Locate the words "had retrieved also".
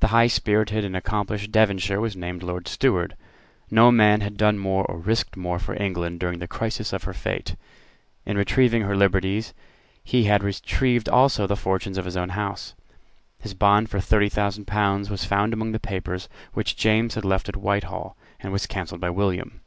10.24-11.46